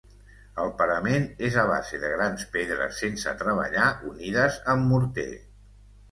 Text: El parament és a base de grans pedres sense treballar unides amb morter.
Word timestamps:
El 0.61 0.71
parament 0.77 1.25
és 1.49 1.57
a 1.63 1.65
base 1.71 1.99
de 2.03 2.07
grans 2.13 2.45
pedres 2.55 3.01
sense 3.03 3.33
treballar 3.41 3.91
unides 4.13 4.57
amb 4.75 4.89
morter. 4.95 5.27